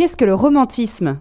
[0.00, 1.18] Qu'est-ce que le romantisme?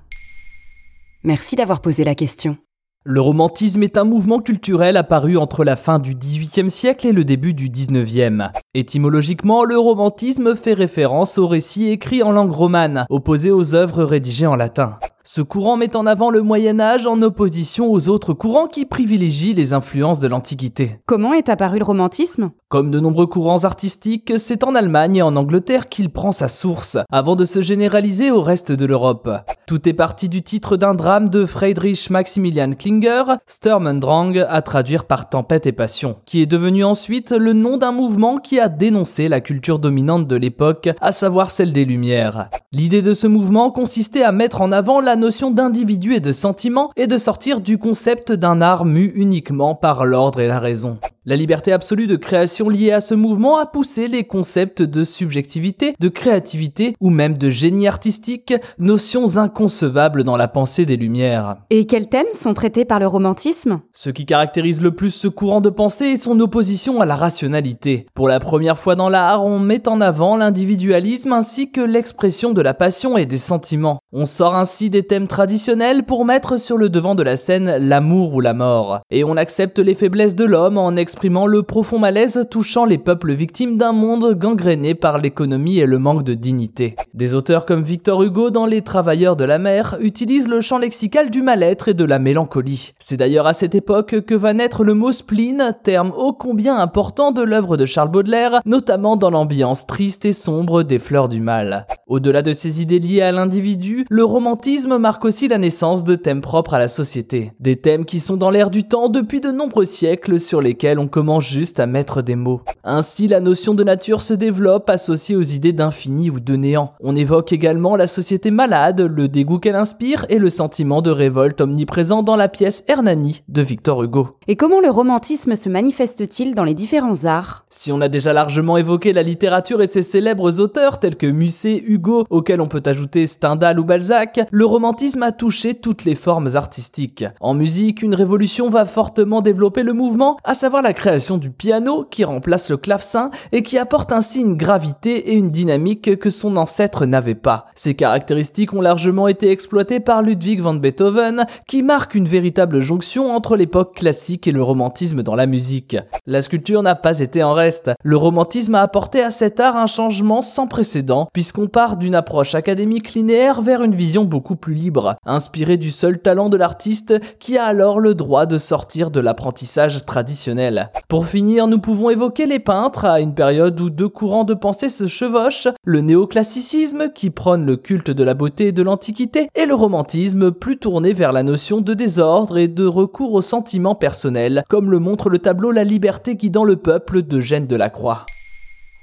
[1.25, 2.55] Merci d'avoir posé la question.
[3.03, 7.25] Le romantisme est un mouvement culturel apparu entre la fin du XVIIIe siècle et le
[7.25, 8.41] début du XIXe.
[8.73, 14.47] Étymologiquement, le romantisme fait référence aux récits écrits en langue romane, opposés aux œuvres rédigées
[14.47, 14.97] en latin.
[15.31, 19.53] Ce courant met en avant le Moyen Âge en opposition aux autres courants qui privilégient
[19.53, 21.01] les influences de l'Antiquité.
[21.05, 22.49] Comment est apparu le romantisme?
[22.67, 26.97] Comme de nombreux courants artistiques, c'est en Allemagne et en Angleterre qu'il prend sa source,
[27.11, 29.29] avant de se généraliser au reste de l'Europe.
[29.67, 34.61] Tout est parti du titre d'un drame de Friedrich Maximilian Klinger, Sturm und Drang, à
[34.63, 38.67] traduire par Tempête et Passion, qui est devenu ensuite le nom d'un mouvement qui a
[38.67, 42.49] dénoncé la culture dominante de l'époque, à savoir celle des Lumières.
[42.71, 46.91] L'idée de ce mouvement consistait à mettre en avant la notion d'individu et de sentiment
[46.95, 50.97] et de sortir du concept d'un art mu uniquement par l'ordre et la raison.
[51.29, 55.93] La liberté absolue de création liée à ce mouvement a poussé les concepts de subjectivité,
[55.99, 61.57] de créativité ou même de génie artistique, notions inconcevables dans la pensée des Lumières.
[61.69, 63.81] Et quels thèmes sont traités par le romantisme?
[63.93, 68.07] Ce qui caractérise le plus ce courant de pensée est son opposition à la rationalité.
[68.15, 72.61] Pour la première fois dans l'art, on met en avant l'individualisme ainsi que l'expression de
[72.63, 73.99] la passion et des sentiments.
[74.11, 78.33] On sort ainsi des thèmes traditionnels pour mettre sur le devant de la scène l'amour
[78.33, 79.01] ou la mort.
[79.11, 83.33] Et on accepte les faiblesses de l'homme en exprimant le profond malaise touchant les peuples
[83.33, 86.95] victimes d'un monde gangréné par l'économie et le manque de dignité.
[87.13, 91.29] Des auteurs comme Victor Hugo dans Les Travailleurs de la mer utilisent le champ lexical
[91.29, 92.93] du mal-être et de la mélancolie.
[92.99, 97.33] C'est d'ailleurs à cette époque que va naître le mot spleen, terme ô combien important
[97.33, 101.85] de l'œuvre de Charles Baudelaire, notamment dans l'ambiance triste et sombre des fleurs du mal.
[102.07, 106.39] Au-delà de ces idées liées à l'individu, le romantisme marque aussi la naissance de thèmes
[106.39, 107.51] propres à la société.
[107.59, 111.08] Des thèmes qui sont dans l'air du temps depuis de nombreux siècles sur lesquels on
[111.09, 112.61] commence juste à mettre des mots.
[112.83, 116.93] Ainsi, la notion de nature se développe associée aux idées d'infini ou de néant.
[117.01, 121.61] On évoque également la société malade, le dégoût qu'elle inspire et le sentiment de révolte
[121.61, 124.29] omniprésent dans la pièce Hernani de Victor Hugo.
[124.47, 127.65] Et comment le romantisme se manifeste-t-il dans les différents arts?
[127.69, 131.83] Si on a déjà largement évoqué la littérature et ses célèbres auteurs tels que Musset,
[131.85, 136.49] Hugo, auxquels on peut ajouter Stendhal ou Balzac, le romantisme a touché toutes les formes
[136.55, 137.25] artistiques.
[137.39, 142.05] En musique, une révolution va fortement développer le mouvement, à savoir la création du piano
[142.09, 146.57] qui remplace le clavecin et qui apporte ainsi une gravité et une dynamique que son
[146.57, 147.67] ancêtre n'avait pas.
[147.75, 153.31] Ces caractéristiques ont largement été exploitées par Ludwig van Beethoven qui marque une véritable jonction
[153.31, 155.97] entre l'époque classique et le romantisme dans la musique.
[156.25, 157.91] La sculpture n'a pas été en reste.
[158.03, 162.55] Le romantisme a apporté à cet art un changement sans précédent puisqu'on part d'une approche
[162.55, 167.57] académique linéaire vers une vision beaucoup plus libre, inspirée du seul talent de l'artiste qui
[167.57, 170.78] a alors le droit de sortir de l'apprentissage traditionnel.
[171.07, 174.89] Pour finir, nous pouvons évoquer les peintres à une période où deux courants de pensée
[174.89, 179.65] se chevauchent, le néoclassicisme qui prône le culte de la beauté et de l'antiquité et
[179.65, 184.63] le romantisme plus tourné vers la notion de désordre et de recours aux sentiments personnels,
[184.69, 188.25] comme le montre le tableau La liberté guidant le peuple de Gênes de la Croix.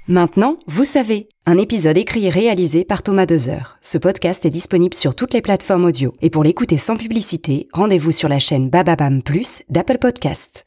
[0.07, 3.77] Maintenant, vous savez, un épisode écrit et réalisé par Thomas Dezer.
[3.81, 6.13] Ce podcast est disponible sur toutes les plateformes audio.
[6.21, 10.65] Et pour l'écouter sans publicité, rendez-vous sur la chaîne Bababam Plus d'Apple Podcasts.